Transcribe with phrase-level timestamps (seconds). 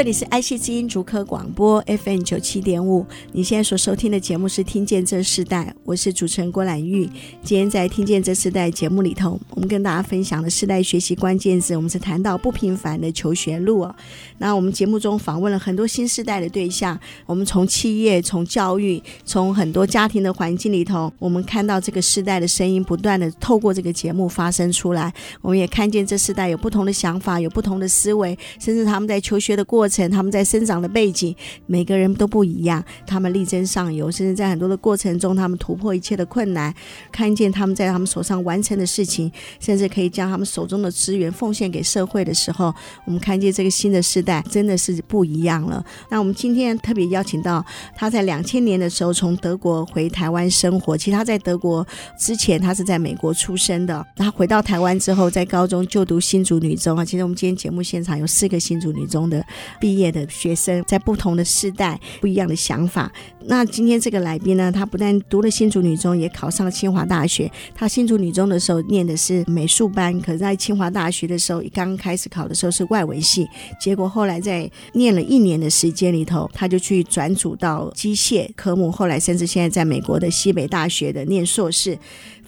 [0.00, 7.04] 这里是爱惜之音竹科广播 FM 九七点五，你现在所收听的节目是《听见这世代》，我是主持人郭兰玉。
[7.42, 13.94] 今天在《听见这世代》节目里头，我们跟大家分享的世代学习关键字，我们是谈到不平凡的求学路哦。
[14.38, 25.12] 那我们节目中访问了很多新世代的对象，我们从企业、从教育、从很多家庭的环境里头，我们看到这个世代的声音不断的透过这个节目发生出来。
[25.42, 31.34] 我们也看见这世代有不同的想法，有不同的思维，甚至他们在求学的过程，他们在生长的背景，
[31.66, 32.82] 每个人都不一样。
[33.06, 36.72] 他们力争上游，甚至在很多的过程中，他们突破一切的困难，
[37.10, 42.72] 看见他们在他们手上完成的事情，甚至可以将他们手中的资源奉献给社会的时候，
[43.04, 45.84] 我们看见这个新的时代真的是不一样了。
[46.08, 47.64] 那我们今天特别邀请到
[47.96, 50.96] 他在两千年的时候从德国回台湾生活。
[50.96, 51.86] 其实他在德国
[52.18, 54.06] 之前，他是在美国出生的。
[54.16, 57.04] 他回到台湾之后，在高中就读新竹女中啊。
[57.04, 59.44] 其实我们今天节目现场有四个新竹女中的。
[59.78, 63.10] 毕业的学生在不同的世代，不一样的想法。
[63.44, 67.50] 那今天这个来宾呢，他不但读了新竹女中，也考上了清华大学。
[67.74, 73.48] 他新竹女中的时候念的是美术班，可是在清华大学的时候，刚开始考的时候是外文系。
[73.80, 81.98] 结果后来在念了一年的时间里头，他就去转组到机械科目，后来甚至现在在美国的西北大学的念硕士。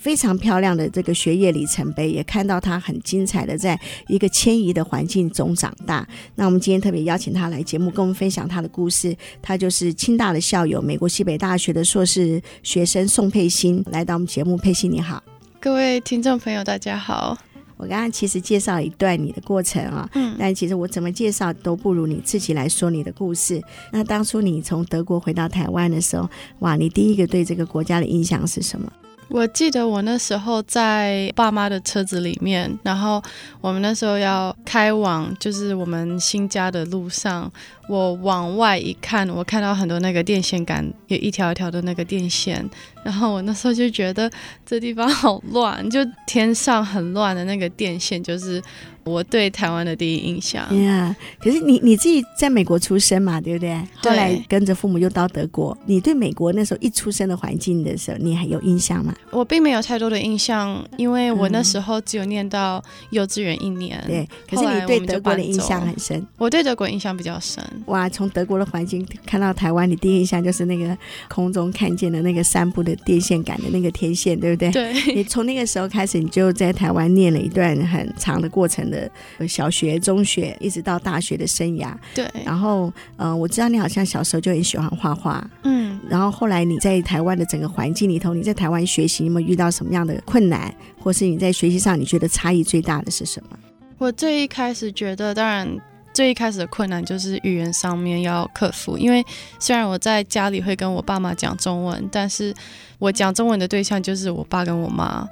[0.02, 3.78] 非常漂亮的这个学业里程碑，也看到他很精彩的在
[4.08, 6.04] 一个迁移的环境中长大。
[6.34, 9.16] 那我们今天特别邀请他来节目，跟我们分享他的故事。
[9.40, 14.56] 他就是清大的校友，美国西北大学的硕士学生宋佩欣，来到我们节目。
[14.56, 15.22] 佩欣你好，
[15.60, 17.38] 各位听众朋友大家好。
[17.76, 23.62] 我刚刚其实介绍了一段你的过程啊，嗯，但其实我怎么介绍都不如你自己来说你的故事。
[23.92, 26.28] 那当初你从德国回到台湾的时候，
[26.58, 28.92] 哇，你第一个对这个国家的印象是什么？
[29.32, 33.22] 我记得我那时候在爸妈的车子里面，然后
[33.62, 37.50] 我们那时候要开往就是我们新家的路上，
[37.88, 42.68] 我往外一看，我看到很多那个电线杆，有一条一条的那个电线，
[43.04, 44.30] 然后我那时候就觉得
[44.64, 48.62] 这地方好乱，就天上很乱的那个电线，就是。
[49.04, 53.76] 我对台湾的第一印象呀， yeah, 可是你你自己在美国出生嘛，对不对？
[53.96, 59.12] 后来跟着父母又到德国，你对美国那时候一出生的环境的时候，你还有印象吗？
[59.32, 64.00] 我并没有太多的印象，因为我那时候只有念到幼稚园一年。
[64.04, 66.24] 嗯、对，可是你对德国的印象很深。
[66.38, 67.60] 我对德国印象比较深。
[67.86, 70.96] 哇，从德国的环境看到台湾，你第一印象就是那个
[71.28, 74.70] 空中看见的那个散步的电线杆的那个天线，对不对？
[74.70, 75.14] 对。
[75.14, 78.82] 你从那个时候开始，你就在台湾念了一段很长的过程。
[78.92, 79.10] 的
[79.48, 81.94] 小学、中学，一直到大学的生涯。
[82.14, 93.58] 对，然后，呃，我知道你好像小时候就很喜欢画画，嗯，然后后来你在台湾的整个环境里头，你在台湾学习，有没有遇到什么样的困难，或是你在学习上你觉得差异最大的是什么？
[93.96, 95.66] 我最一开始觉得，当然
[96.12, 99.24] 最一开始的困难就是语言上面要克服，因为
[99.58, 102.54] 虽然我在家里会跟我爸妈讲中文，但是
[102.98, 105.28] 我讲中文的对象就是我爸跟我妈，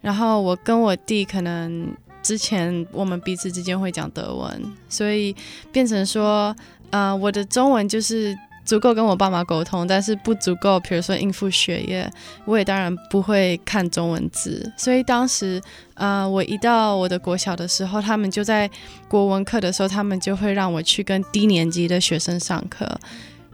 [0.00, 1.94] 然后我跟我弟可能。
[2.24, 5.36] 之前我们彼此之间会讲德文，所以
[5.70, 6.56] 变成说，
[6.88, 12.10] 呃，我的中文就是足够跟我爸妈沟通，但是不足够，比如说应付学业，
[12.44, 14.72] 我也当然不会看中文字。
[14.76, 15.60] 所以当时，
[15.94, 18.70] 呃，我一到我的国小的时候，他们就在
[19.08, 22.88] 国文课的时候，他们就会让我去跟低年级的学生上课，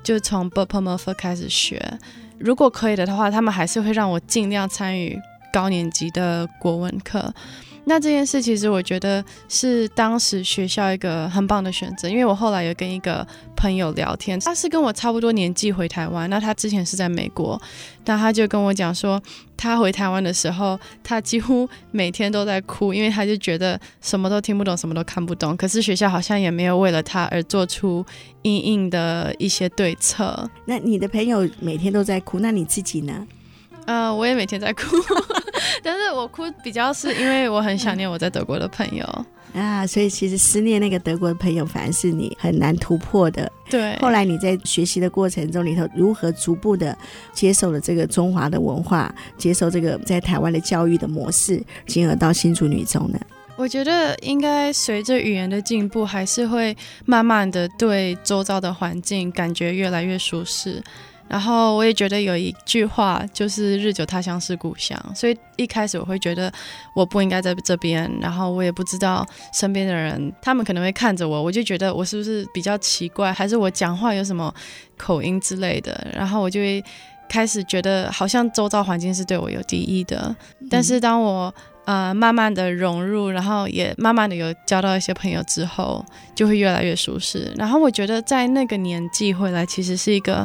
[0.05, 1.83] 就从 b u p m u f f 开始学。
[2.39, 5.19] 如果可以的话，他们还是会让我尽量参与
[5.53, 7.35] 高年级的国文课。
[7.85, 13.27] 那这件事其实我觉得是当时学校一个很棒的选择，因为我后来有跟一个
[13.57, 17.61] 朋友聊天，他是跟我差不多年纪回台湾，那他之前是在美国，
[18.05, 19.21] 那他就跟我讲说，
[19.57, 28.05] 他回台湾的时候，他几乎每天都在哭，因为他就觉得什么都听不懂，什么都看不懂，可是学校好像也没有为了他而做出
[28.43, 30.49] 因应的一些对策。
[30.67, 33.27] 那你的朋友每天都在哭，那你自己呢？
[33.91, 34.85] 呃，我也每天在哭。
[35.83, 39.05] 但是我哭比较是因为我很想念我在德国的朋友
[39.53, 43.51] 啊，所以其实思念那个德国的朋友，反而是你很难突破的。
[43.69, 46.97] 对，后来你在学习的过程中里头，如何逐步的
[47.33, 53.19] 接受了这个中华的文化，接受这个在台湾的教育的模式，进而到新竹女中呢？
[53.57, 60.81] 我觉得应该随着语言的进步，还是会慢慢的对周遭的环境感觉越来越舒适。
[61.31, 66.53] 然后我也觉得有一句话就是“日久他乡是故乡”，所以一开始我会觉得
[66.93, 69.25] 我不应该在这边，然后我也不知道
[69.55, 74.53] 身边的人，他们可能会看着我，我就觉得我是不是比较奇怪，还是我讲话有什么
[74.99, 76.83] 口音之类的，然后我就会
[77.29, 80.35] 开始觉得好像周遭环境是对我有敌意的。
[80.69, 81.55] 但是当我
[81.85, 86.05] 呃慢慢的融入，然后也慢慢的有交到一些朋友之后，
[86.35, 87.53] 就会越来越舒适。
[87.57, 90.45] 然后我觉得在那个年纪回来，其实是一个。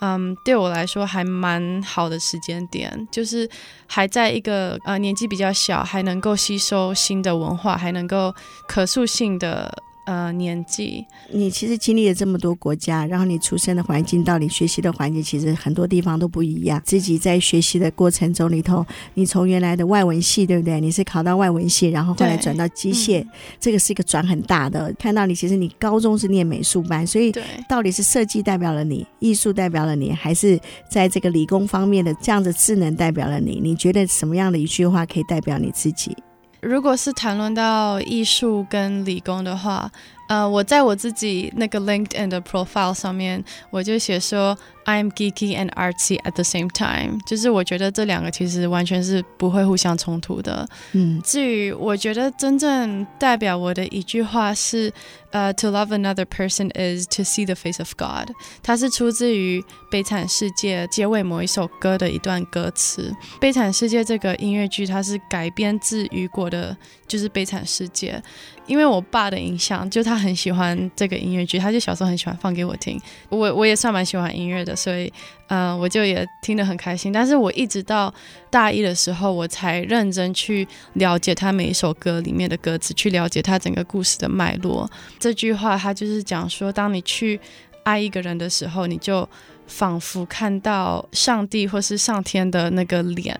[0.00, 3.48] 嗯，对我来说还蛮好的时间点，就是
[3.86, 8.34] 还在一个呃年纪比较小，还能够吸收新的文化，还能够
[8.66, 9.82] 可塑性的。
[10.04, 16.82] 呃，年纪，你其实经历了这么多国家，然后你出生的环境到你学习的环境，其实很多地方都不一样。
[16.84, 18.84] 自己在学习的过程中里头，
[19.14, 20.78] 你从原来的外文系，对不对？
[20.78, 23.28] 你是考到外文系，然后后来转到机械，嗯、
[23.58, 24.92] 这个是一个转很大的。
[24.98, 27.32] 看到你，其实你高中是念美术班，所以
[27.66, 30.60] 到底是设计代表了你，艺术代表了你，还是
[30.90, 33.58] 在这个理工方面的这样的智能代表了你？
[33.58, 36.14] 你觉得什么样的一句话可以代表你自己？
[36.64, 39.90] 如果是谈论到艺术跟理工的话，
[40.28, 44.56] 呃，我在我自己那个 LinkedIn 的 profile 上面，我就写说。
[44.86, 50.68] I'm geeky and artsy at the same time，就是我觉得这两个其实完全是不会互相冲突的。
[50.92, 54.92] 嗯，至于我觉得真正代表我的一句话是，
[55.30, 58.34] 呃，To love another person is to see the face of God。
[58.62, 59.58] 它是出自于
[59.90, 63.10] 《悲惨世界》结尾某一首歌的一段歌词。
[63.40, 66.76] 《悲惨世界》这个音乐剧它是改编自雨果的，
[67.08, 68.22] 就是《悲惨世界》。
[68.66, 72.98] 因为我爸的影响，就他很喜欢这个音乐剧，他就小时候很喜欢放给我听。
[73.28, 74.74] 我我也算蛮喜欢音乐的。
[74.74, 75.12] 所以，
[75.48, 77.12] 嗯、呃，我就也听得很开心。
[77.12, 78.12] 但是我一直到
[78.50, 84.90] 大一的时候，我才认真去了解他每一首歌里面的歌词，去了解他整个故事的脉络。
[85.18, 87.38] 这句话，他就是讲说，当你去
[87.82, 89.28] 爱一个人的时候，你就
[89.66, 93.38] 仿佛看到上帝或是上天的那个脸。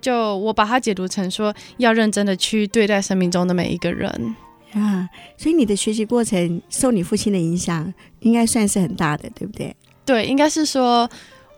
[0.00, 4.36] 就我把它解读成说，要认真的去对待生命中的每一个人
[4.72, 5.08] 啊。
[5.36, 9.74] 所以你的学习过程受你父亲的影响，应该算是很大的，对不对？
[10.04, 11.08] 对，应该是说，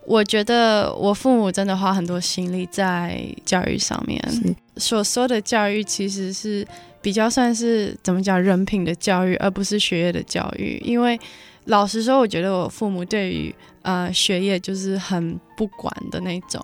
[0.07, 4.21] 我觉得我父母真的花很多心力在教育上面。
[4.77, 6.67] 所说的教育其实是
[7.03, 10.81] 比较算是怎么讲人品的教育，而不是学业的教育。
[10.85, 11.19] 因为
[11.67, 16.63] 老实说，我觉得我父母对于呃学业就是很不管的那种。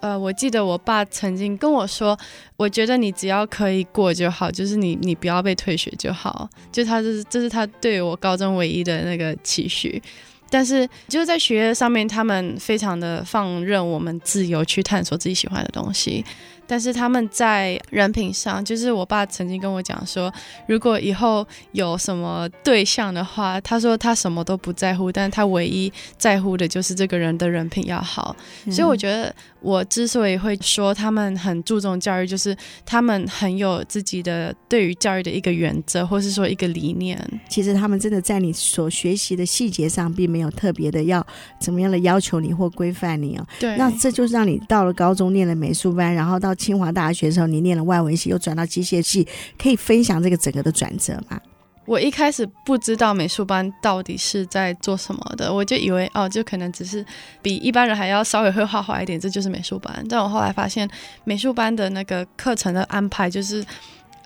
[0.00, 2.16] 呃，我记得我爸曾经跟我说，
[2.56, 6.48] 我觉得你只要可以过就好，就是你你不要被退学就好。
[6.70, 10.02] 就他这是这是他对我高中唯一的那个期许。
[10.48, 16.24] 但是就是在学业上面，他们非常的放任我们自由去探索自己喜欢的东西。
[16.66, 20.32] 但是他们在人品上，就是我爸曾经跟我讲说，
[20.66, 28.34] 如果以后有什么对象的话，他说他什么都不在乎，但他唯一在乎的就是这个人的人品要好。
[28.64, 28.72] 嗯。
[28.72, 37.18] 所以我觉得，我之所以会说他们很注重教育，就是他们很有自己的对于教育的一个原则，或是说一个理念。
[37.48, 41.26] 其实他们真的在你所学习的细节上，并没有特别的要
[41.60, 43.46] 怎么样的要求你或规范你哦。
[43.58, 43.76] 对。
[43.76, 49.26] 那这就是让你到了高中念了美术班，然后到清华大学的时候，你念了外文系，又转到机械系，
[49.58, 51.40] 可以分享这个整个的转折吗？
[51.86, 57.04] 我一开始不知道美术班到底是在做什么的，我就以为哦，就可能只是
[57.40, 60.04] 比一般人还要稍微会画画一点，这就是美术班。
[60.08, 60.88] 但我后来发现，
[61.24, 63.64] 美术班的那个课程的安排就是。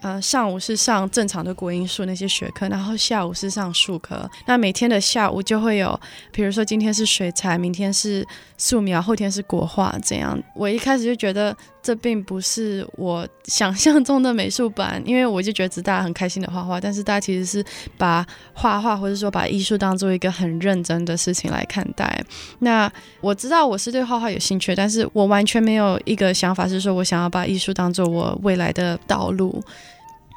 [0.02, 4.26] 呃，上午是上正常的国英数那些学科，然后下午是上术科。
[4.46, 6.00] 那每天的下午就会有，
[6.32, 8.26] 比如说今天是水彩，明天是
[8.56, 10.42] 素描，后天是国画，这样。
[10.54, 17.64] 我一开始就觉得这并不是我想象中的美术班，因为我就觉得只大家很开心的画画，但是大家其实是
[17.96, 22.22] 把画画或者说把艺术当做一个很认真的事情来看待。
[22.58, 29.62] 那我知道我是对画画有兴趣，但是我完全没有一个想法是说我想要把艺术当做我未来的道路。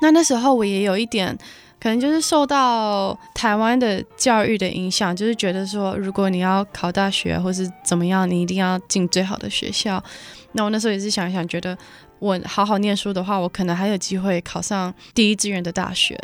[0.02, 1.38] 那那时候我也有一点，
[1.80, 10.04] 可能就是受到台湾的教育的影响，就是觉得说，如果你要考大学或是怎么样，你一定要进最好的学校。
[10.54, 11.78] 那我那时候也是想一想，觉得
[12.20, 16.20] 我好好念书的话，我可能还有机会考上第一志愿的大学。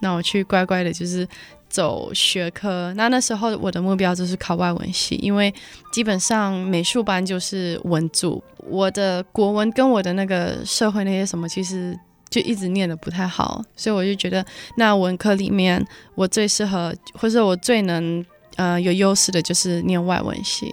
[0.00, 1.26] 那我去乖乖的，就是
[1.68, 2.92] 走学科。
[2.96, 5.52] 那那时候我的目标就是考外文系，因为
[5.92, 11.98] 基本上美术班就是文组，我的国文跟我的那个社会那些什么，其实。
[12.30, 14.44] 就一直念得不太好，所以我就觉得
[14.76, 15.80] 那文科里面
[16.16, 18.26] 我最适合，或者我最能
[18.56, 20.66] 呃有优势的就是念外文系。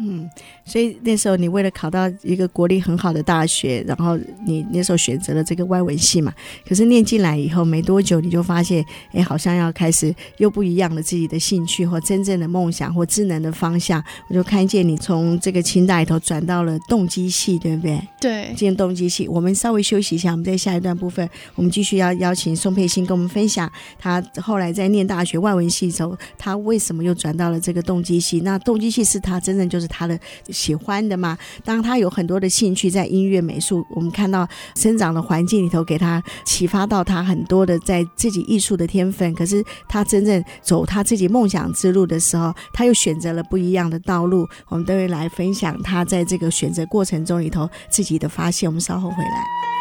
[0.00, 0.30] 嗯，
[0.64, 6.32] 所以那时候你为了考到一个国立很好的大学，然后你那时候选择了这个外文系嘛。
[6.66, 14.00] 可是念进来以后没多久，你就发现，哎，好像要开始又不一样的自己的兴趣或真正的梦想或智能的方向。
[14.28, 18.00] 我就看见你从这个清大里头转到了动机系，对不对？
[18.20, 19.26] 对，进动机系。
[19.26, 28.38] 我们稍微休息一下，我们在下一段部分，我们继续要邀请宋佩欣跟我们分享他后来在念大学外文系的时候，他为什么又转到了这个动机系？
[28.40, 29.87] 那动机系是他真正就是。
[29.88, 30.18] 他的
[30.50, 39.34] 喜欢的嘛，当他有很多的兴趣在音乐、美术，我们看到生长的环境里头，给他启发到他很多的在自己艺术的天分。
[39.34, 44.46] 可是他真正走他自己梦想之路的时候，他又选择了不一样的道路。
[44.68, 48.68] 我们都会来分享他在这个选择过程中里头自己的发现。
[48.68, 49.77] 我们稍后回来。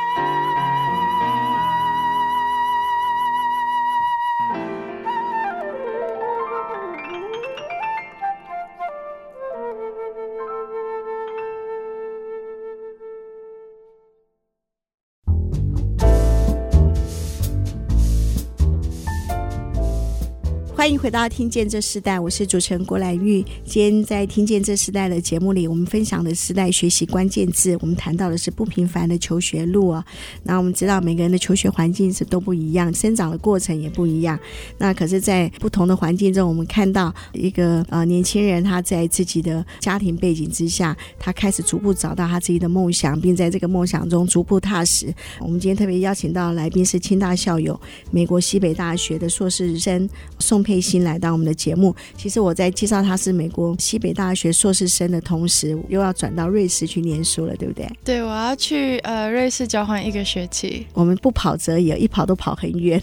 [20.78, 23.44] 欢迎回到《听见这时代》，我是主持人郭兰玉。
[23.66, 30.06] 今天在《听见这时代》的节目里，我们分享的时代学习关键字，我们谈到的是不平凡的求学路啊。
[30.44, 34.40] 那我们知道每个人的求学环境是都不一样，生长的过程也不一样。
[34.78, 45.12] 那可是，在不同的环境中，我们看到一个呃年轻人，他在自己的家庭背景之下，他开始逐步找到他自己的梦想，并在这个梦想中逐步踏实。
[45.40, 47.78] 我们今天特别邀请到来宾是清大校友、
[48.12, 50.08] 美国西北大学的硕士生
[50.38, 51.96] 宋佩欣来到我们的节目。
[52.16, 57.90] 其实我在介绍他是美国西北大学硕士生的同时，又要转到瑞士去念书了，对不对？
[58.04, 60.86] 对，我要去呃瑞士交换一个学期。
[60.94, 63.02] 我们不跑则已，一跑都跑很远。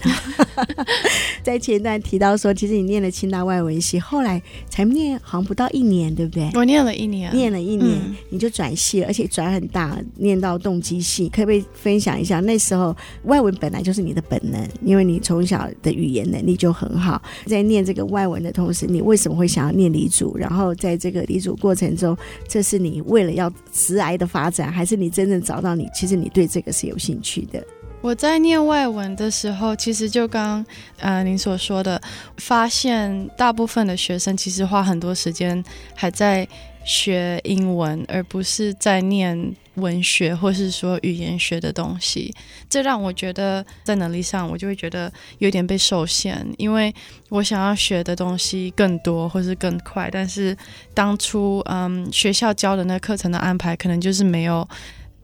[1.43, 6.51] 在前一段提到说，其实你念了清大外文系，后来才念好像不到一年，对不对？
[6.55, 11.29] 我念了一年，念了一年，嗯、你就转系了，而且转很大，念到动机系。
[11.29, 17.21] 可不可以分享一下那时候外文本来就是你的本能，因为你从小的语言能力就很好，
[17.55, 20.37] 在念这个外文的同时，你为什么会想要念离主？
[20.37, 22.17] 然后在这个离主过程中，
[22.49, 27.65] 这是你为了要直癌的发展，还是你真正找到你其实你对这个是有兴趣的？
[28.01, 30.67] 我在念外文的时候，其实就刚
[30.99, 31.99] 呃您所说的，
[32.37, 35.63] 发现大部分的学生其实花很多时间
[35.95, 36.47] 还在
[36.85, 42.35] 学英文，而不是在念文学或是说语言学的东西。
[42.69, 46.95] 这让我觉得在能力上，我就会觉得有点被受限，因为
[47.31, 50.57] 我想要学的东西更多或是更快，但是
[50.93, 54.69] 当初嗯学校教的那课程的安排，可能就是没有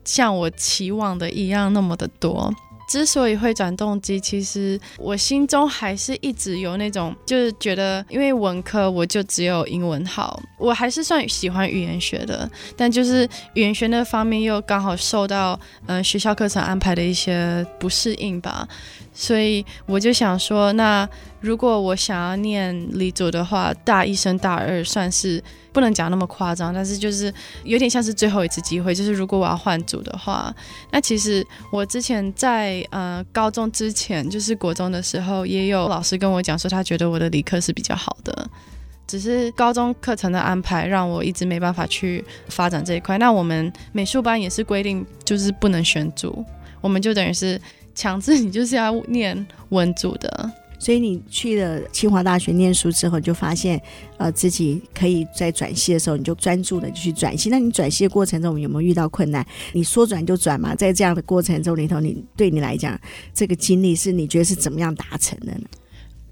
[0.03, 2.53] 像我期望的一样那么的多。
[2.91, 15.57] 之所以会转动机，其实我心中还是一直有那种，就是觉得，因为文科我就只有英文好，我还是算喜欢语言学的，但就是语言学那方面又刚好受到
[15.87, 18.67] 嗯、呃、学校课程安排的一些不适应吧。
[19.13, 21.07] 所以我就想说，那
[21.41, 27.31] 如果我想要念理组的话，大一升大二算是不能讲那么夸张，但是就是
[27.65, 28.95] 有点像是最后一次机会。
[28.95, 30.55] 就是如果我要换组的话，
[30.91, 38.49] 那其实我之前在呃高中之前，就是国中的时候，也有老师跟我讲说，他觉得我的理科是比较好的，
[39.05, 43.17] 只是高中课程的安排让我一直没办法去发展这一块。
[43.17, 46.45] 那我们美术班也是规定，就是不能选组，
[46.79, 47.59] 我们就等于是。
[47.93, 53.79] 强制你就是要念文组的，所以你去了清华大学念书之后，就发现
[54.17, 57.49] 呃自己可以在转系的时候，你就专注的去转系。
[57.49, 59.45] 那你转系的过程中有没有遇到困难？
[59.73, 60.73] 你说转就转嘛？
[60.73, 62.99] 在这样的过程中里头，你对你来讲，
[63.33, 65.61] 这个经历是你觉得是怎么样达成的呢？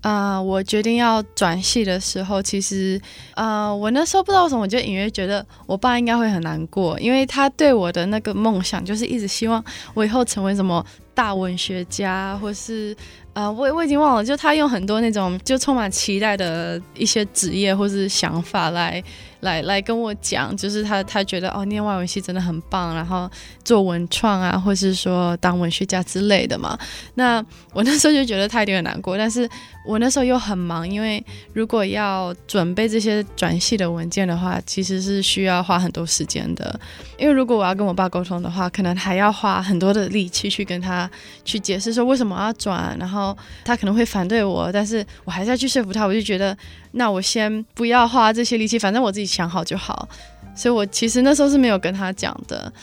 [0.02, 3.00] 啊、呃，我决定要转系的时候，其实
[3.36, 9.64] 啊、呃，我那时候不知道为什么，我就隐约觉得我爸应该会很难过，因为他对我的那个梦想就是一直希望
[9.94, 10.84] 我以后成为什么。
[11.20, 12.96] 大文学家，或是、
[13.34, 19.04] 呃，我我已经忘了，就他用很多那种就充满期待的一些职业或是想法来。
[19.42, 23.32] 来来跟我讲，就是他他觉得哦，念外文系真的很棒，然后
[23.64, 26.78] 做文创啊，或是说当文学家之类的嘛。
[27.14, 29.50] 那我那时候就觉得他一定很难过，但是
[29.86, 36.78] 我那时候又很忙，因为如果要准备这些转系的文件的话，其实是需要花很多时间的。
[37.18, 41.10] 因为如果我要跟我爸沟通的话，可能还要花很多的力气去跟他
[41.46, 43.19] 去解释说为什么要转，然后
[43.64, 46.06] 他可能会反对我，但是我还是要去说服他。
[46.06, 46.58] 我就觉得。
[46.92, 50.10] 那我先不要花这些力气，反正我自己想好就好。
[50.56, 52.74] 所以我其实那时候是没有跟他讲的。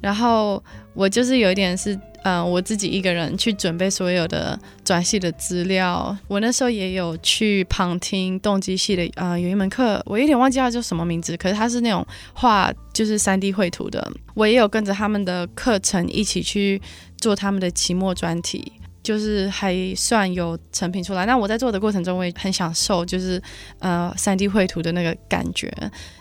[0.00, 0.60] 然后
[0.94, 6.16] 我就是有一点是嗯、我自己一个人去准备所有的转系的资料。
[6.26, 14.10] 我那时候也有去旁听动机系的，呃，有一门课，我有点忘记它叫什么名字，可是它是那种画，就是三 D 绘图的。
[14.34, 16.80] 我也有跟着他们的课程一起去
[17.18, 18.72] 做他们的期末专题。
[19.02, 23.42] 就是还算有成品出来，那我在做的过程中，我也很享受，就是
[23.80, 25.72] 呃三 D 绘图的那个感觉。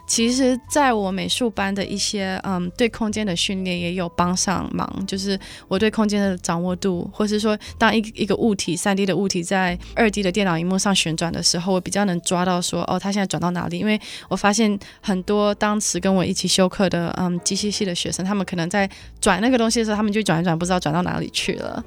[0.07, 13.79] 其实，在我美术班的一些嗯对空间的训练也有帮上忙，就是我对空间的掌握度，或是说当一一个物体三 D 的物体在二 D 的电脑荧幕上旋转的时候，我比较能抓到说哦，它现在转到哪里？
[13.79, 13.97] 因为
[14.27, 18.89] 我发现很多当时跟我一起修课的嗯机械系的学生，他们可能在
[19.21, 21.81] 转那个东西的时候，他们就转一转，不知道转到哪里去了。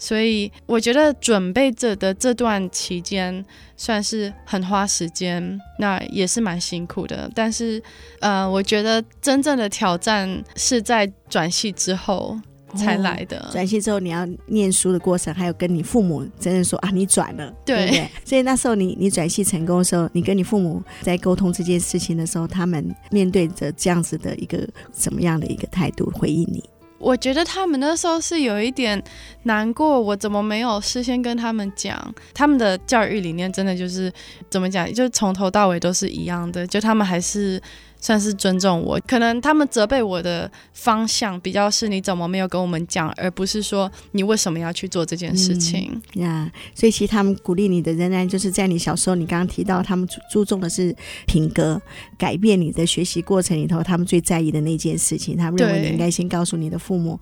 [0.00, 3.44] 所以我觉得准备着的这段期间
[3.76, 7.30] 算是很花时间，那也是蛮辛苦的。
[7.34, 7.80] 但是，
[8.20, 12.40] 呃，我觉得真正的挑战是在转系之后
[12.74, 13.38] 才来的。
[13.40, 18.10] 哦，转系之后，你要念书的过程，还有跟你父母真正说啊，你转了，对，对不对？
[18.24, 24.66] 所以那时候你你转系成功的时候，你跟你父母在沟通这件事情的时候，他们面对着这样子的一个
[24.96, 26.64] 什么样的一个态度回应你？
[27.00, 29.02] 我觉得他们那时候是有一点
[29.44, 32.14] 难过，我怎么没有事先跟他们讲？
[32.32, 34.12] 他们的教育理念真的就是
[34.48, 37.60] 怎么讲，就从头到尾都是一样的，就他们还是。
[38.00, 46.44] 算是尊重我，可能他们责备我的方向比较是你怎么没有跟我们讲，而不是说你为什么要去做这件事情呀。
[46.44, 50.94] 嗯 yeah, 所以其实他们鼓励你的仍然就是在你小时候，你刚刚提到他们注注重的是
[51.26, 51.80] 品格，
[52.16, 57.20] 改变你的学习过程里头，他们最在意的那件事情，他们认为你应该先告诉你的父母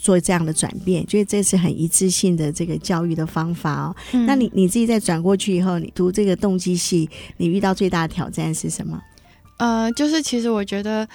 [0.00, 3.96] 做这样的转变，觉得这是很一致性的这个教育的方法哦。
[4.12, 8.98] 嗯、那你你自己在转过去以后，你读这个动机系，你遇到最大的挑战是什么？
[9.58, 11.06] 呃，就是其实我觉得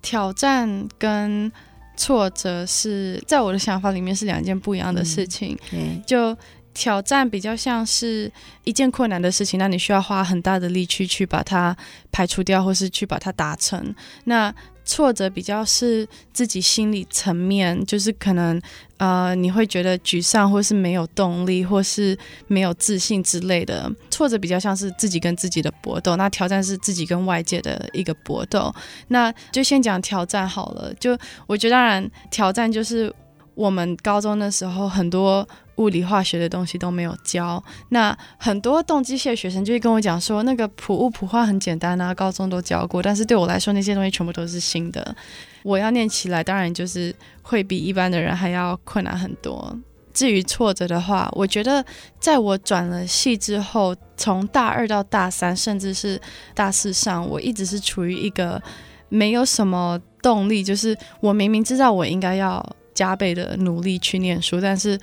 [0.00, 1.50] 挑战跟
[1.96, 5.58] 挫折是在我的想法里面是两件不一样的事情。
[5.72, 6.36] 嗯，就
[6.72, 8.30] 挑战比较像是
[8.64, 11.76] 一件困难的事情，那你需要花很大的力气去把它
[12.12, 13.94] 排除掉，或是去把它达成。
[14.24, 18.60] 那挫折比较是自己心理层面，就是可能
[18.96, 23.90] 呃你会觉得沮丧，或是没有动力，或是没有自信之类的。
[24.10, 28.74] 挫折比较像是自己跟自己的搏斗，那挑战是自己跟外界的一个搏斗。
[29.08, 30.92] 那就先讲挑战好了。
[30.94, 33.12] 就我觉得，当然挑战就是
[33.54, 35.46] 我们高中的时候很多。
[35.80, 43.02] 物理化学的东西都没有教，那很多动机械学生就会跟我讲说，那个普物普化很简单啊，高中都教过。
[43.02, 45.16] 但是对我来说，那些东西全部都是新的，
[45.62, 49.74] 我要念起来，当然就是会比一般的人还要困难很多。
[50.12, 51.82] 至于挫折的话，我觉得
[52.18, 56.20] 在我转了系之后，从大二到大三，甚至是
[56.54, 58.60] 大四上，我一直是处于一个
[59.08, 65.00] 没有什么动力，就是我明明知道我应该要加倍的努力去念书，但是。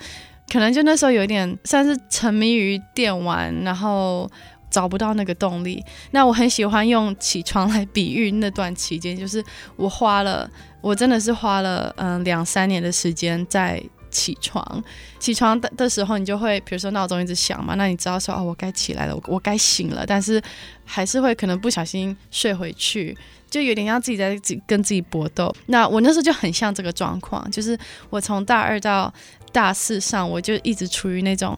[0.50, 4.30] 可能就那时候有一点算是沉迷于电玩，然后
[4.70, 5.84] 找不到那个动力。
[6.10, 9.44] 那我很喜欢用起床来比喻那段期间，就是
[9.76, 14.82] 我花了，我真的是花了嗯两三年的时间在起床。
[15.18, 20.40] 起床的的时候，你就会比如说闹钟一直响嘛，那你知道说哦，我该起来了，我我该醒了， 但是
[20.84, 23.14] 还是会可能不小心睡回去，
[23.50, 25.54] 就有点像自己在跟自己搏斗。
[25.66, 29.12] 那我那时候就很像这个状况，就是我从大二到。
[29.52, 31.56] 大四上，我就一直处于那种，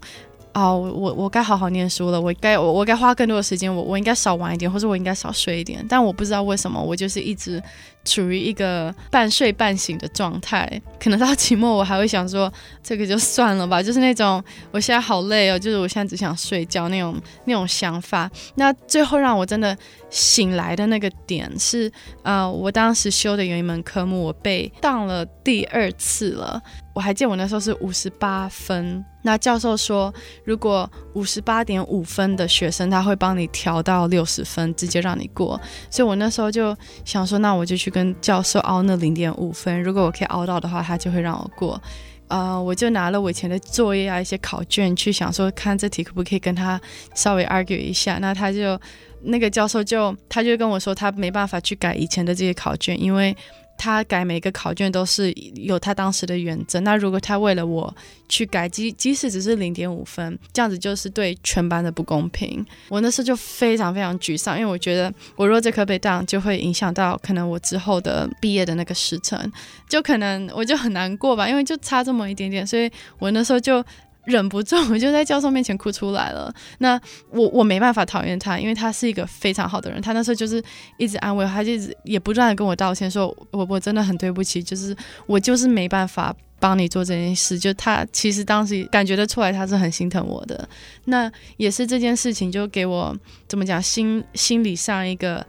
[0.55, 5.85] 哦，我我该好好念书了，我该我我该花更多的时间，我我应该少玩一点，或者我应该少睡一点。
[5.89, 7.63] 但我不知道为什么，我就是一直
[8.05, 10.81] 处于一个半睡半醒的状态。
[10.99, 18.31] 可能到期末，我还会想说，这个就算了吧，就是那种我现在好累哦，就是我现在只想睡觉那种那种想法。
[18.57, 19.77] 那最后让我真的
[20.11, 21.91] 醒来的那个点是，
[22.23, 26.61] 呃，我当时修的有一门科目，我被当了第二次了。
[26.93, 30.13] 我还记得我那时候是五十八分，那教授说，
[30.45, 35.59] 如果五十八点五分的学生，他会帮你调到六十分，直接让你过。
[35.89, 41.81] 所以我那时候就想说，那我就去跟教授凹那零点五分，如果我可以凹到的话，他就会让我过。
[42.27, 46.81] 呃，我就拿了我以前的作业啊，一些考卷去想说，看这题可不可以跟他
[47.15, 48.19] 稍微 argue 一下。
[48.21, 48.81] 那他就
[49.23, 53.37] 那个教授就他就跟我说，他没办法去改以前的这些考卷，因为。
[53.81, 56.79] 他改每个考卷都是有他当时的原则。
[56.81, 57.93] 那如果他为了我
[58.29, 62.63] 去改，即即使只是零点五分，这样子就是对全班的不公平。
[62.91, 69.51] 我那时候就非常非常沮丧，因为我觉得我若这科被当，就会影响到可能我之后的毕业的那个时程，
[69.89, 73.83] 就可能我就很难过吧，因为就差这么一点点，所以我那时候就。
[74.25, 76.53] 忍不住，我就在教授面前哭出来了。
[76.79, 80.01] 那我我没办法讨厌他，因为他是一个非常好的人。
[80.01, 80.63] 他那时候就是
[80.99, 84.95] 一直安慰我，他就一直也不断的跟我道歉说，我我真的很对不起，就是
[85.27, 87.59] 我就是没办法帮你做这件事。
[87.59, 90.69] 就他其实当时感觉得出来，他是很心疼我的。
[91.07, 93.17] 那也是这件事情就给我
[93.49, 95.45] 怎么讲心心理上一个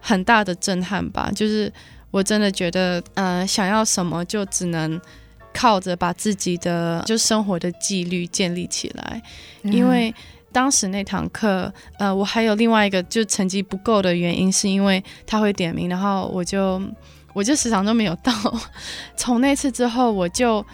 [0.00, 1.30] 很大的震撼吧。
[1.34, 1.72] 就是
[2.10, 5.00] 我真的觉得，呃，想要什么就只能
[5.56, 9.22] 靠着把自己的就生活的纪律建立起来，
[9.62, 10.14] 因为。
[10.52, 16.80] 当时那堂课，呃，我还有另外一个就成绩不够的原因，是因为他会点名，然后我就
[17.34, 18.32] 我就时常都没有到。
[19.18, 20.64] 从那次之后，我就。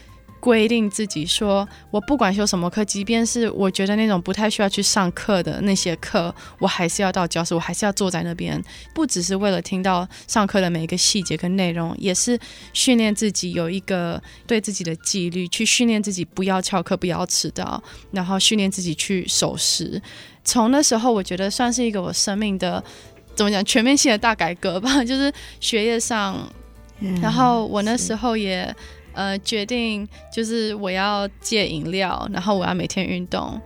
[0.42, 8.60] 规定自己说，我不管修什么课，即便是我觉得那种不太需要去上课的那些课，我还是要到教室，我还是要坐在那边，
[8.92, 12.36] 不只是为了听到上课的每一个细节跟内容，也是
[12.72, 20.02] 训练自己有一个对自己的纪律，去训练自己不要翘课，不要迟到，然后训练自己去守时。
[20.42, 22.82] 从那时候，我觉得算是一个我生命的
[23.36, 26.52] 怎么讲全面性的大改革吧，就是学业上，
[27.20, 28.74] 然后我那时候也。
[29.14, 33.60] 呃，决定就是我要戒饮料，然后我要每天运动。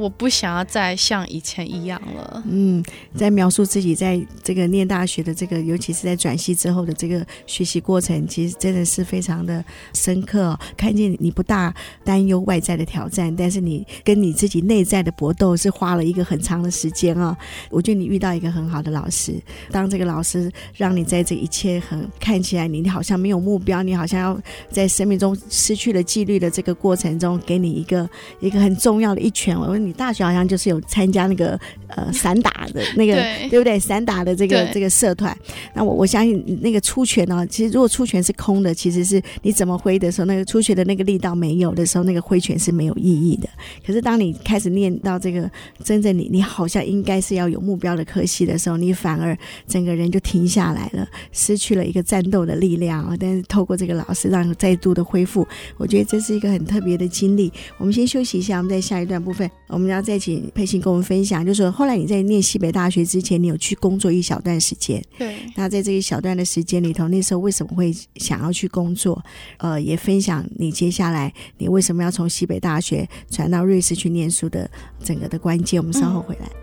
[0.00, 2.42] 我不想要再像以前一样了。
[2.48, 2.82] 嗯，
[3.14, 10.58] 在描述自己在这个念大学的这个，尤其是在转系之后的这个学习过程，其实真的是非常的深刻。
[10.76, 17.36] 看见你不大担忧外在的挑战，但是你跟你自己内在的搏斗是花了一个很长的时间啊。
[17.68, 19.34] 我觉得你遇到一个很好的老师，
[19.70, 28.08] 当这个老师让你在这一切很看起来你好像没有目标，你好像要在生命中失去了纪律的这个过程中，给你一个
[28.40, 29.58] 一个很重要的一拳。
[29.58, 33.78] 我你大学好像就是有参加那个呃 散打的那个对，对不对？
[33.78, 35.36] 散打的这个这个社团。
[35.74, 43.48] 那我我相信那个出拳呢，其实如果出拳是空的，其实是你怎么挥的时候，那个出拳的那个力道没有的时候，那个挥拳是没有意义的。
[43.86, 45.50] 可是当你开始念到这个
[45.84, 53.16] 真正你你好像应该是要有目标的科系的时候，你反而整个人就停下来了，失去了一个战斗的力量啊！
[53.18, 57.52] 但是透过这个老师让你再度的恢复，我觉得这是一个很特别的经历。
[57.78, 59.50] 我们先休息一下，我们在下一段部分。
[59.70, 65.02] 我们要再请佩欣跟我们分享，就是说后来你在念西北大学之前，你有去工作一小段时间。
[65.16, 65.36] 对。
[65.56, 69.22] 那在这一小段的时间里头，那时候为什么会想要去工作？
[69.58, 74.70] 呃，也分享你接下来你为什么要从西北大学传到瑞士去念书的
[75.02, 75.80] 整个的关键。
[75.80, 76.46] 我们稍后回来。
[76.46, 76.59] 嗯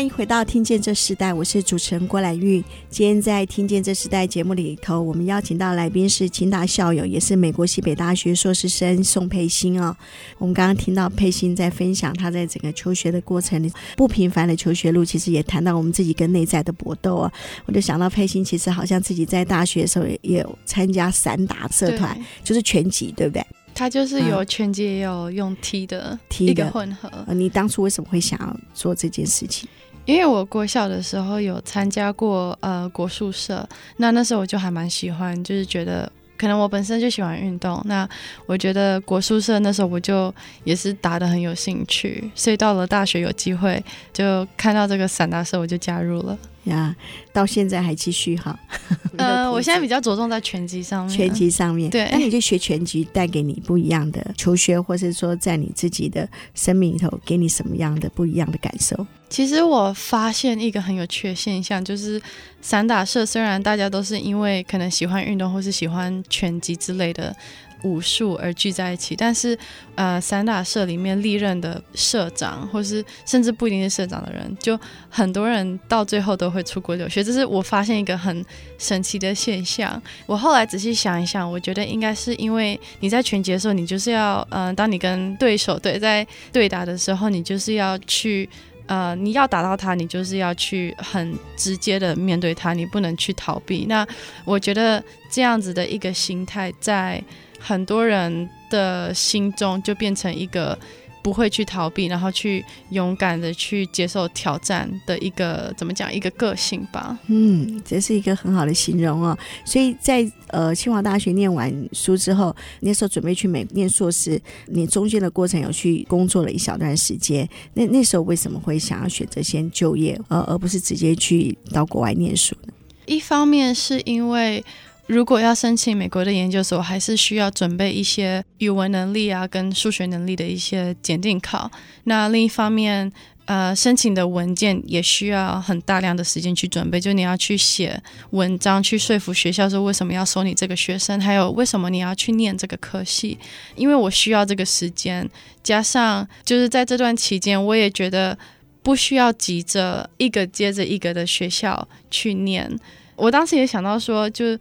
[0.00, 2.64] 欢迎回到《听见这时代》，我是主持人郭兰玉。
[2.88, 9.94] 今天在《听见这时代》节目里头，我们邀请到来宾是清大校友，也是美国西北大学硕士生宋佩欣哦。
[10.38, 17.30] 我们刚刚听到佩欣在分享她在整个求学的过程里不平凡的求学路，其实也谈到我们自己跟内在的搏斗啊。
[17.66, 23.46] 我就想到佩欣其实好像自己在大学的时候也有参加散打社团，就是拳击，对不对？
[23.74, 27.10] 他就是有拳击也有用踢的，踢的混合。
[27.34, 29.68] 你当初为什么会想要做这件事情？
[30.10, 33.64] 因为我国小的时候有参加过呃国术社，
[33.98, 38.08] 那那时候我就还蛮喜欢，就是觉得可能我本身就喜欢运动，那
[38.46, 43.80] 我觉得国术社那时候我就也是打的很有兴趣，所以到了大学有机会
[44.12, 46.36] 就看到这个散打社，我就加入了。
[46.64, 46.94] 呀，
[47.32, 48.58] 到现在还继续哈？
[49.16, 51.16] 呃，我现在比较着重在拳击上面。
[51.16, 52.08] 拳击上面，对。
[52.12, 59.06] 那你就学拳击带给你不一样的求学，或是说在你自己的生命里头给你什么样的不一样的感受？
[59.28, 62.20] 其实我发现一个很有趣的现象，就是
[62.60, 67.34] 散打社虽然大家都是因为可能喜欢运动或是喜欢拳击之类的。
[67.82, 69.58] 武术而聚在一起，但是，
[69.94, 78.44] 呃，散打社里面历任的社长，或是甚至不一定是社长的人，就很多人到最后都会出国留学，这是我发现一个很
[78.78, 80.00] 神奇的现象。
[80.26, 88.48] 我后来仔细想一想，我觉得应该是因为你在拳击的时候，你就是要，嗯、当你跟对手对在对打的时候，你就是要去，
[88.90, 93.86] 呃，你要打到他，你就是要去很直接的面对他，你不能去逃避。
[93.88, 94.06] 那
[94.44, 97.22] 我觉得这样子的一个心态在。
[97.62, 100.78] 很多人的心中就变成一个
[101.22, 107.18] 不会去逃避，然后去勇敢的去接受挑战的一个怎么讲一个个性吧。
[107.26, 109.36] 嗯，这是一个很好的形容哦。
[109.64, 117.48] 所以在呃清华大学念完书之后，那时候准备去美念硕士，你中间的过程有去工作了一小段时间。
[117.74, 122.72] 那那时候为什么会想要选择先就业，而而不是直接去到国外念书呢？
[123.06, 124.64] 一方面是因为。
[125.10, 131.68] 如果要申请美国的研究所，还是需要准备一些语文能力啊，跟数学能力的一些检定考。
[132.04, 133.10] 那另一方面，
[133.46, 143.36] 呃，申请的文件也需要很大量的时间去准备，就你要去写文章，去说服学校说为什么要收你这个学生，还有为什么你要去念这个科系。
[143.74, 145.28] 因为我需要这个时间，
[145.60, 148.38] 加上就是在这段期间，我也觉得
[148.80, 152.78] 不需要急着一个接着一个的学校去念。
[153.16, 154.56] 我当时也想到说，就。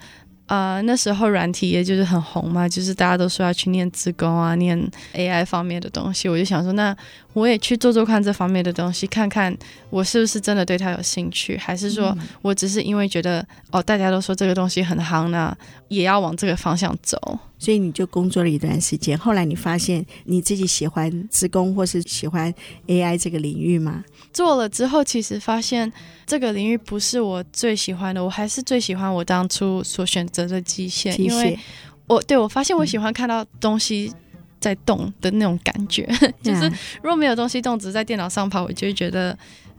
[0.50, 4.76] 啊，那时候软体业就是很红嘛，就是大家都说要去念资工啊，念
[5.14, 6.28] AI 方面的东西。
[6.28, 6.96] 我就想说，那
[7.34, 9.56] 我也去做做看这方面的东西，看看
[9.90, 15.56] 我是不是真的对它有兴趣，还是说我只是因为觉得哦，大家都说这个东西很夯呢，
[15.88, 17.40] 也要往这个方向走。
[17.62, 22.54] 所以你就工作了一段时间，后来你发现你自己喜欢职工或是喜欢
[22.88, 24.04] AI 这个领域吗？
[24.32, 25.92] 做了之后，其实发现
[26.26, 31.60] 这个领域不是我最喜欢的，我还是最喜欢我当初所选择的机械，机械，因为
[32.08, 34.14] 我对我发现我喜欢看到东西
[34.60, 36.68] 在动的那种感觉，嗯、 就是
[37.02, 39.38] 如果没有东西动，只是在电脑上跑，我就会觉得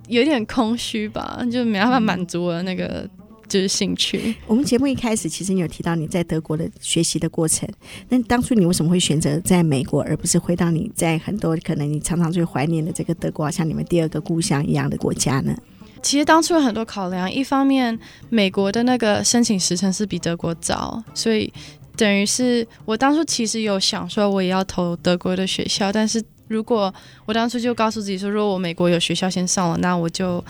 [0.09, 2.85] 有点空虚吧，就没办法满足了那个。
[2.87, 3.11] 嗯
[3.51, 4.33] 就是兴趣。
[4.47, 7.69] 我们节目一开始，其实你有提到你在德国的学习的过程。
[8.09, 15.53] 那当初你为什么会选择在美国，而不是回到你在很多可能你常常最怀念的这个德国，像你们第二个故乡一样的国家呢？
[16.01, 21.53] 其实当初有很多考量，一方面美国的那个申请时程是比德国早，所以
[22.01, 26.93] 等于是我当初其实有想说我也要投德国的学校，但是如果
[27.27, 30.43] 我当初就告诉自己说，如果我美国有学校先上了，那我就。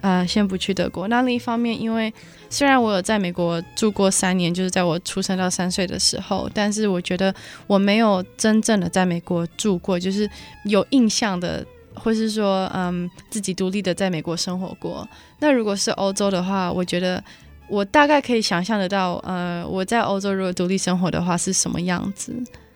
[0.00, 1.08] 呃，先不去德国。
[1.08, 2.14] 那另一方面，因为
[2.48, 7.34] 虽然我有在美国住过三年，就是在我出生到三岁的时候，但是我觉得
[7.66, 10.30] 我没有真正的在美国住过，就是
[10.66, 15.04] 有印象的，或是说，嗯，自己独立的在美国生活过。
[15.40, 17.20] 那如果是欧洲的话，我觉得
[17.68, 22.34] 我大概可以想象得到，呃，我在欧洲如果独立生活的话是什么样子。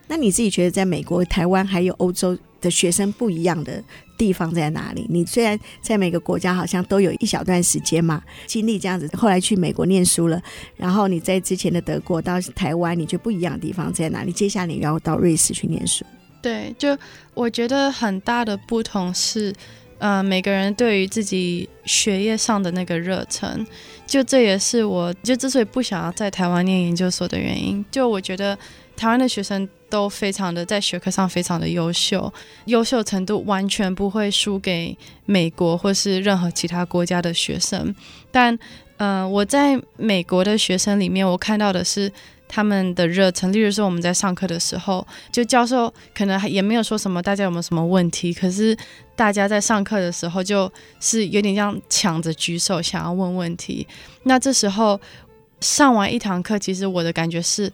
[0.08, 3.82] 那你自己觉得，在美国、台湾还有欧洲的学生不一样的
[4.18, 5.06] 地方在哪里？
[5.08, 10.38] 你虽然在每个国家好像都有一小段时间嘛，经历这样子，后来去美国念书了，
[10.76, 14.32] 然后你在之前的德国到台湾，你觉得不一样的地方在哪里？
[14.32, 16.04] 接下来你要到瑞士去念书，
[16.42, 16.94] 对，就
[17.32, 19.54] 我觉得很大的不同是，
[20.02, 23.64] 呃，每个人对于自己学业上的那个热忱，
[24.04, 27.84] 就这也是我就之所以不想要在台湾念研究所的原因。
[27.88, 28.58] 就我觉得
[28.96, 29.68] 台湾的学生。
[29.92, 32.32] 都非常的在学科上非常的优秀，
[32.64, 37.94] 优秀程度完全不会输给美国或是任何其他国家的学生。
[38.30, 38.58] 但，
[38.96, 42.10] 呃，我在美国的学生里面，我看到的是
[42.54, 43.50] 他们的热忱。
[43.50, 48.34] 例如说，我们在上课的时候，就教授可能也没有说什么，大家有没有什么问题？
[48.34, 48.76] 可是
[49.16, 53.88] 大家在上课的时候，就是有点像抢着举手想要问问题。
[54.24, 55.00] 那这时候
[55.60, 57.72] 上完一堂课，其实我的感觉是。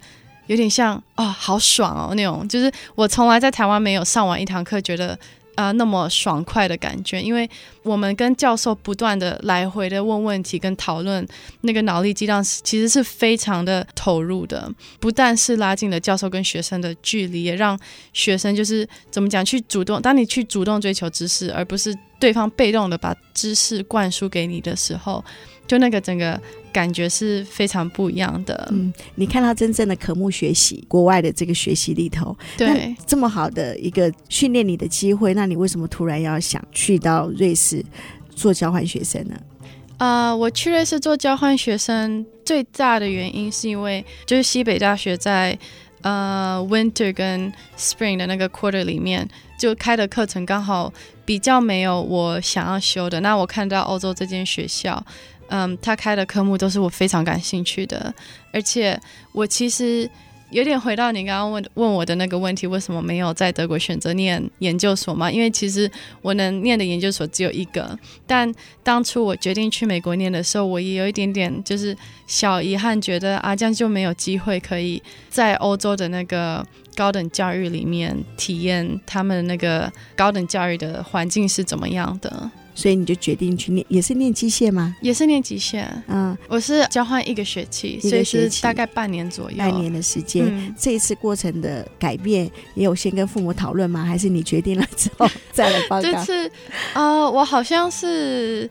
[0.49, 5.15] 有点像、哦，好爽哦，那种就是我从来在台湾没有上完一堂课觉得、
[5.59, 7.51] 呃、那么爽快的感觉，因为
[7.83, 11.27] 我们跟教授不断的来回的问问题跟讨论，
[11.63, 17.77] 那个脑力激荡其实是非常的投入的，不但是拉近了教授跟学生的距离，也让
[18.13, 25.25] 学生就是怎么讲去主动，当你去主动追求知识，而不是对方被动的把知识灌输给你的时候。
[25.69, 26.41] 就那个整个
[26.73, 28.69] 感觉是非常不一样的。
[28.73, 37.85] 嗯，你看到真正的科目学习，国外的这个学习里头，对，这么好的一个训练你的机会，那你为什么突然要想去到瑞士
[38.35, 39.37] 做交换学生呢？
[39.99, 45.59] 啊、呃，我去瑞士做交换学生最大的原因是因为就是西北大学在
[46.03, 49.29] 呃 Winter 跟 Spring 的那个 Quarter 里面
[49.59, 50.93] 就开的课程刚好
[51.25, 55.05] 比较没有我想要修的，那我看到欧洲这间学校。
[55.49, 58.15] 嗯，他开的科目都是我非常感兴趣的，
[58.53, 58.99] 而且
[59.33, 60.09] 我其实
[60.51, 65.31] 有点回到你刚刚问问我的那个问题，为什么没有在德国选择念研究所嘛？
[65.31, 65.91] 因为其实
[66.23, 68.51] 我能念的研究所只有一个，但
[68.83, 82.51] 当初我决定去美国念的时候，我也有一点点就是小遗憾，觉得啊，这样就没有机会可以在欧洲的那个高等教育里面体验他们那个高等教育的环境是怎么样的。
[82.79, 84.95] 所以你就决定去念，也是念机械吗？
[85.03, 85.85] 也是念机械。
[86.07, 90.47] 嗯，我是交换一个学期，所以是大概半年左右，半年的时间。
[90.47, 94.05] 嗯、这一次过程的改变，也有先跟父母讨论吗？
[94.05, 96.03] 还是你决定了之后 再来报告？
[96.03, 96.49] 这次，
[96.95, 98.71] 呃，我好像是，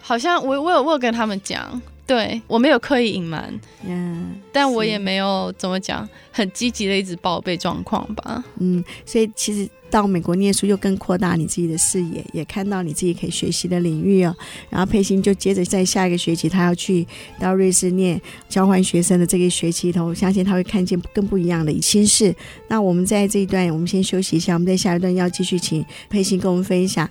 [0.00, 1.80] 好像我我有我有跟他们讲。
[2.06, 3.50] 对，我没有刻意隐瞒，
[3.86, 8.44] 嗯，但我也没有怎么讲，很积极的一直报备状况吧。
[8.58, 14.36] 嗯，所以其实到美国念书又更扩大你自己的视野，也看到你自己可以学习的领域哦。
[14.68, 17.06] 然后佩欣就接着在下一个学期，他要去
[17.38, 22.34] 到瑞士念交换学生的这个学期头，我相信他会看见更不一样的新事。
[22.66, 27.08] 那我们在这一段，我们先休息一下，我们在下一段要继续请佩欣跟我们分享。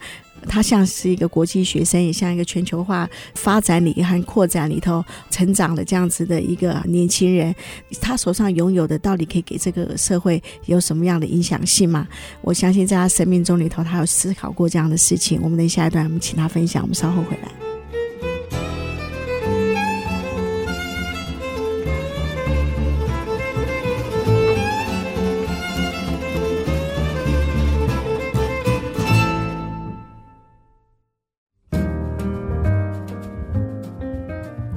[0.48, 7.54] 他像是一个国际学生，也像一个全球化发展里和扩展里头成长的这样子的一个年轻人。
[8.02, 12.08] 他手上拥有的到底可以给这个社会有什么样的影响性吗？
[12.42, 15.40] 我相信在他生命中里头，他有思考过这样的事情。
[15.42, 16.84] 我们的下一段，我们请他分享。
[16.84, 17.73] 我们稍后回来。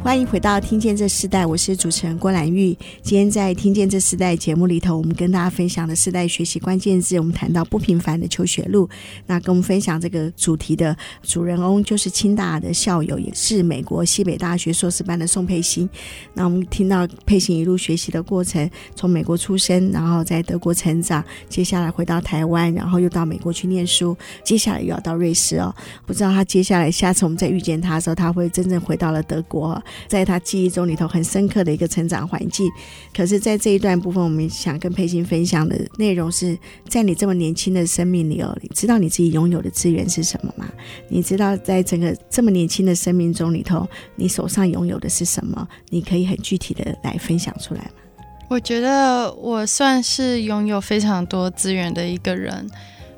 [0.07, 2.73] 欢迎回到《听见这世代》，我是主持人郭兰玉。
[3.03, 8.88] 今天在《听见这世代》节目里头，我们跟大家分享的世代学习关键字，我们谈到不平凡的求学路。
[9.27, 15.90] 那跟我们分享这个主题的主人翁，就是清大的校友，也是美国西北大学硕士班的宋佩欣。
[16.35, 25.75] 那我们听到佩欣一路学习的过程，从美国出生，然后在德国成长，接下来回到台湾，然后又到美国去念书，接下来又要到瑞士哦。
[26.07, 29.83] 不知道他接下来下次我们再遇见他的时候，他会真正回到了德国。
[30.07, 32.71] 在他记忆中里头很深刻的一个成长环境，
[33.15, 36.57] 可是，在这一段部分，我们想跟佩欣分享的内容是
[36.89, 40.69] 在你这么年轻的生命里哦，你知道你自己拥有的资源是什么吗？
[41.09, 45.67] 你知道在整个这么年轻的生命中里头，你手上拥有的是什么？
[45.91, 47.91] 你可以很具体的来分享出来吗？
[48.49, 52.69] 我觉得我算是拥有非常多资源的一个人。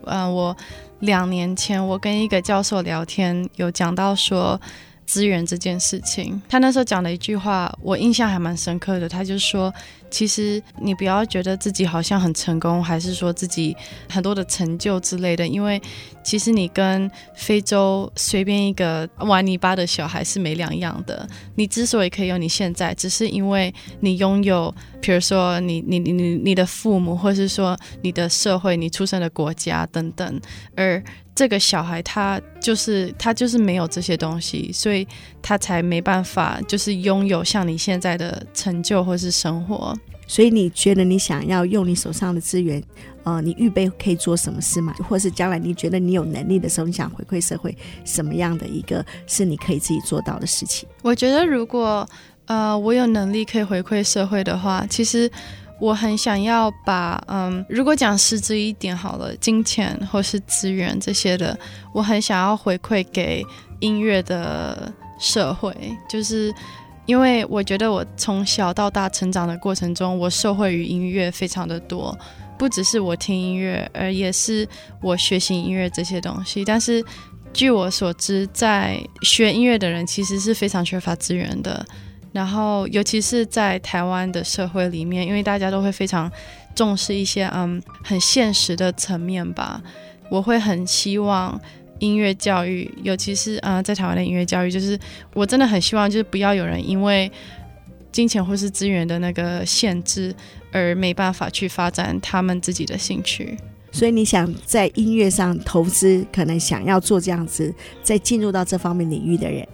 [0.04, 0.56] 嗯、我
[1.00, 4.60] 两年前我跟一个教授聊天，有讲到说。
[5.08, 9.08] 资源这件事情，他那时候讲了一句话，我印象还蛮深刻的。
[9.08, 9.72] 他就说，
[10.10, 13.76] 其实你不要觉得自己好像很成功，还是说自己
[14.08, 15.80] 很多的成就之类的，因为
[16.22, 21.28] 其实你跟非洲随便一个玩泥巴的小孩是没两样的。
[21.54, 30.40] 你之所以可以有你现在，只是因为你拥有，比如说你你你你你的父母，或是说你的社会、你出生的国家等等，
[30.76, 31.02] 而。
[31.34, 35.06] 这个小孩他就是他就是没有这些东西，所以
[35.40, 39.96] 他才没办法就是拥有像你现在的成就或是生活。
[40.28, 42.80] 所以你觉得你想要用你手上的资源，
[43.24, 44.94] 呃，你预备可以做什么事吗？
[45.08, 50.88] 或是将来你觉得你有能力的时候，你想回馈社会什么样的一个是你可以自己做到的事情？
[51.02, 52.08] 我觉得如果
[52.46, 55.28] 呃我有能力可以回馈社会的话，其实。
[55.80, 61.56] 我很想要把，嗯，如果讲实质一点好了，金钱或是资源这些的，
[61.94, 63.46] 我很想要回馈给
[63.78, 65.72] 音乐的社会，
[66.10, 66.52] 就是
[67.08, 72.14] 因为我觉得我从小到大成长的过程中，我受惠于音乐非常的多，
[72.58, 74.68] 不只是我听音乐，而也是
[75.00, 76.62] 我学习音乐这些东西。
[76.66, 77.02] 但是
[77.54, 81.82] 据我所知，在学音乐的人其实是非常缺乏资源的。
[82.30, 86.30] 然后，尤其是在台湾的社会里面，因为大家都会非常
[86.74, 89.80] 重视一些嗯很现实的层面吧。
[90.30, 91.58] 我会很希望
[91.98, 94.98] 音乐教育，尤其是啊在台湾的音乐教育，就是
[95.34, 97.30] 我真的很希望，就是不要有人因为
[98.10, 100.34] 金钱或是资源的那个限制
[100.72, 103.56] 而没办法去发展他们自己的兴趣。
[103.90, 109.66] 所以你想在音乐上投资，可能想要做这样子，再进入到这方面领域的人。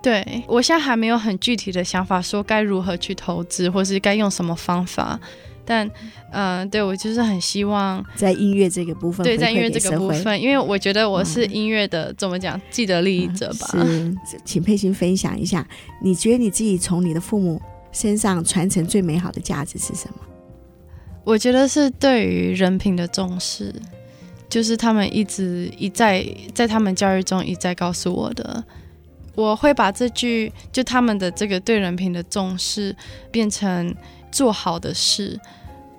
[0.00, 5.18] 对，我现在还没有很具体的想法，说该如何去投资，或是该用什么方法。
[5.68, 5.86] 但，
[6.30, 13.68] 嗯、呃，对我就是很希望在音乐这个部分，对，在音乐这个部分，因为我觉得我是音乐的、嗯、怎么讲既得利益者吧。
[13.70, 15.68] 是，请佩欣分享一下，
[16.02, 17.60] 你觉得你自己从你的父母
[17.92, 20.20] 身上传承最美好的价值是什么？
[21.24, 23.74] 我觉得是对于人品的重视，
[24.48, 28.64] 就是他们一直一再在他们教育中一再告诉我的。
[29.34, 32.96] 我会把这句就他们的这个对人品的重视
[33.30, 33.94] 变成
[34.30, 35.38] 做好的事，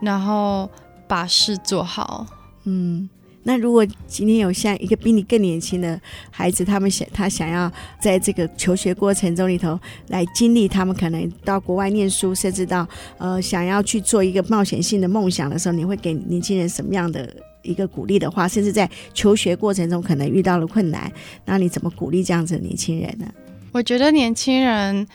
[0.02, 0.70] 然后
[1.08, 2.26] 把事做好。
[2.65, 3.10] 嗯，
[3.44, 12.88] 那如果今天有像一个比你更年轻的孩子，他们想他想要在这个求学过程中里头来经历，他们可能到国外念书，甚至到
[13.18, 21.12] 呃想要去做一个冒险性的梦想的时候，你会给年轻人什么样的一个鼓励的话，甚至在求学过程中可能遇到了困难，
[21.46, 23.25] 那你怎么鼓励这样子的年轻人呢？
[23.71, 25.08] 我觉得年轻人，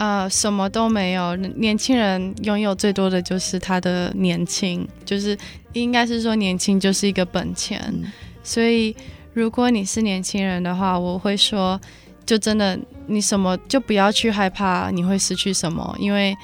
[0.00, 5.36] 呃，什么都没有，年轻人拥有最多的就是他的年轻，就是
[5.74, 7.78] 应该是说年轻就是一个本钱。
[7.92, 8.10] 嗯、
[8.42, 8.96] 所以，
[9.34, 11.78] 如果你是年轻人的话，我会说，
[12.24, 12.78] 就真的
[13.08, 16.34] 你什么就不要去害怕你会失去什么，因为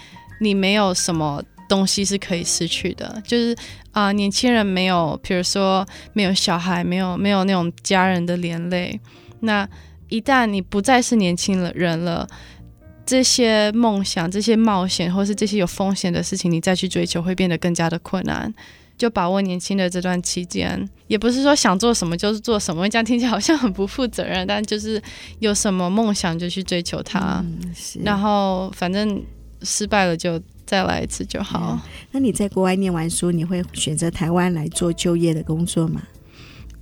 [0.40, 1.42] 你没有什么。
[1.68, 3.52] 东西是可以失去的，就是
[3.90, 9.00] 啊、呃，年轻人没有，比如说没有小孩，没有没有那种家人的连累。
[9.40, 9.68] 那
[10.08, 12.24] 一旦你不再是年轻人了，
[13.06, 18.52] 这些梦想、这些冒险，或是这些有风险的事情，你再去追求，会变得更加的困难。
[18.98, 24.46] 就把握年轻的这段期间，也不是说想做什么就是做什么，这样听起来好像很不负责任。
[24.46, 25.00] 但就是
[25.38, 29.22] 有什么梦想就去追求它，嗯、然后反正
[29.62, 30.38] 失败了就。
[30.66, 31.78] 再来一次就好。
[31.80, 31.90] 嗯。
[32.10, 36.02] 那你在国外念完书，你会选择台湾来做就业的工作吗？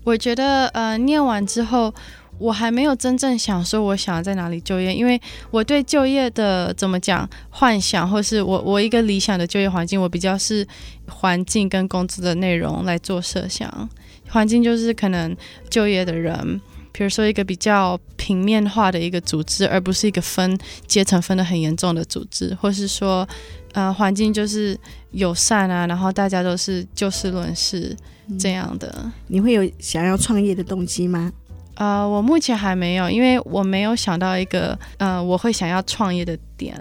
[0.04, 1.92] 我觉得，呃，念完之后，
[2.38, 5.20] 我还没有真正想说我想要在哪里就业，因为
[5.50, 10.66] 我对就业的怎么讲幻想，或是我我一个理想的就业环境，我比较是
[11.08, 13.88] 环境跟工资的内容来做设想。
[14.28, 15.36] 环境就是可能
[15.68, 16.60] 就业的人。
[16.96, 20.56] 比如说一个比较平面化的一个组织，而不是一个分
[20.86, 23.28] 阶层分得很严重的组织，或是说，
[23.72, 24.78] 呃，环境就是
[25.10, 27.96] 友善啊，然后大家都是就事论事
[28.38, 29.10] 这样的。
[29.26, 31.32] 你会有想要创业的动机吗？
[31.74, 36.74] 呃，我目前还没有，因为我没有想到一个呃我会想要创业的点。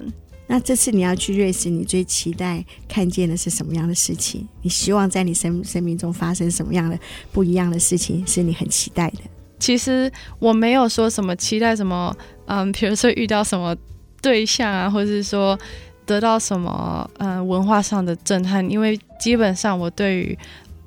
[0.46, 4.48] 那这次你要去瑞士，你最期待看见的是什么样的事情？
[4.62, 7.00] 你希望在你生生命中发生什么样的
[7.32, 9.20] 不一样的事情，是你很期待的？
[9.58, 12.16] 其实我没有说什么期待什么，
[12.46, 13.76] 嗯，比如说遇到什么
[14.22, 15.58] 对象啊，或者是说
[16.06, 20.38] 得到什么，嗯，文化上的震撼，因为基本上我对于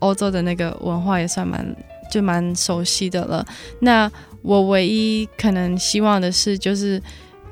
[0.01, 1.75] 欧洲的那个文化也算蛮
[2.11, 3.47] 就蛮熟悉的了。
[3.81, 4.11] 那
[4.43, 7.01] 我唯一可能希望的是，就是，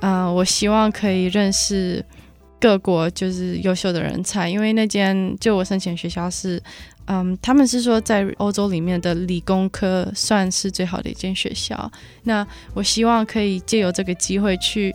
[0.00, 2.04] 嗯，我希望可以认识
[2.60, 6.62] 各国就是优秀的人才，因为那间就我申请学校是。
[7.06, 11.92] 嗯，他们是说在欧洲里面的理工科算是最好的一间学校。
[12.22, 14.90] 那我希望可以借由这个机会去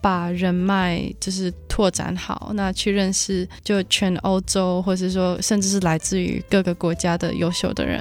[0.00, 8.00] 把人脉就是拓展好，那去认识就全欧洲，或者说甚至是来自于各个国家的优秀的人。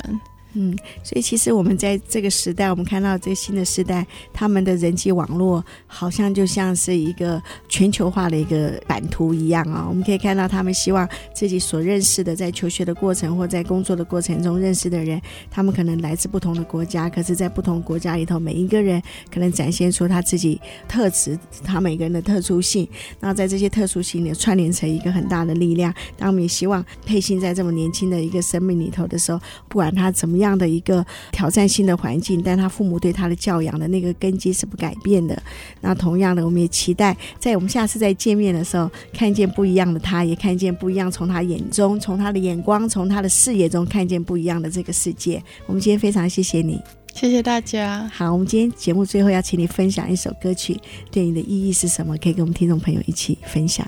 [0.54, 7.40] 嗯，所以其实我们在这个时代，我们看到这新的时代，他们的人际网络好像就像是一个
[7.70, 15.22] 全球化的一个版图一样啊、我们可以看到，他们希望自己所认识的，在求学的过程或在工作的过程中认识的人，
[15.52, 19.00] 他们可能来自不同的国家，可是，在不同国家里头，每一个人
[19.32, 22.88] 可能展现出他自己特质，他每个人的特殊性。
[23.20, 25.94] 然后在这些特殊性里串联成一个很大的力量。
[26.18, 30.47] 当我们也希望沛欣在这么年轻的一个生命里头的时候，不管他怎么样。
[30.48, 35.38] 这样的一个挑战性的环境，但他父母对他的教养的那个根基是不改变的。
[35.82, 45.44] 那同样的，我们也期待在我们下次再见面的时候，看见不一样的他，也看见不一样，从他眼中，从他的眼光，从他的视野中看见不一样的这个世界。
[45.66, 46.80] 我们今天非常谢谢你，
[47.14, 48.10] 谢谢大家。
[48.14, 50.80] 好，我们今天节目最后要请你分享一首歌曲，
[51.12, 52.16] 对你的意义是什么？
[52.20, 53.86] 可以跟我们听众朋友一起分享。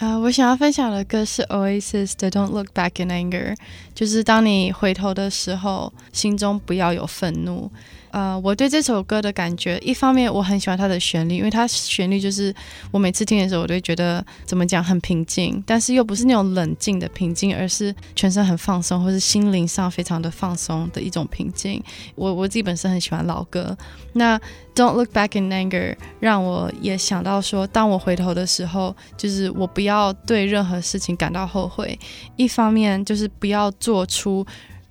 [0.00, 3.54] 啊我想要分享的歌是 Oasis 的 Don't Look Back in Anger，
[3.94, 7.70] 就是当你回头的时候，心中不要有愤怒。
[8.10, 12.54] 呃，我对这首歌的感觉，一方面我很喜欢它的旋律，因为它旋律就是
[12.90, 21.82] 我每次听的时候，我都觉得怎么讲很平静，但是又不是那种冷静的平静，而是全身很放松，或是心灵上非常的放松的一种平静。
[22.14, 23.76] 我我自己本身很喜欢老歌，
[24.14, 24.38] 那
[24.74, 31.98] Don't Look Back in Anger 让我也想到说，当我回头的时候，就是我不要对任何事情感到后悔，
[32.36, 34.44] 一方面就是不要做出。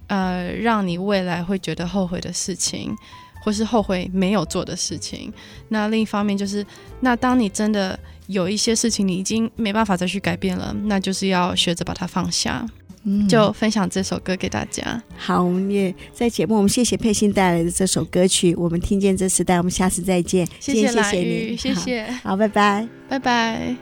[0.09, 2.93] 呃，让你未来会觉得后悔的事情，
[3.41, 5.31] 或是后悔没有做的事情。
[5.69, 6.65] 那另一方面就是，
[6.99, 7.97] 那当你真的
[8.27, 12.67] 有一些事情你已经没办法再去改变了，那就是要学着把它放下。
[13.03, 15.01] 嗯，就分享这首歌给大家。
[15.15, 18.53] 好，我们也在节目，我们谢谢佩欣带来的这首歌曲。
[18.55, 20.45] 我们听见这时代，我们下次再见。
[20.59, 22.05] 谢谢谢谢你，谢谢。
[22.21, 23.73] 好，拜拜，拜拜。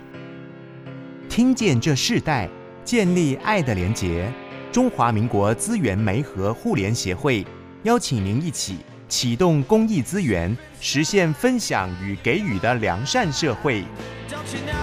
[1.28, 2.48] 听见这世代，
[2.86, 4.32] 建立爱的连结。
[4.78, 7.44] 中华民国资源媒和互联协会
[7.82, 8.78] 邀请您一起
[9.10, 13.82] 启动公益资源，实现分享与给予的良善社会。
[14.30, 14.78] Don't you know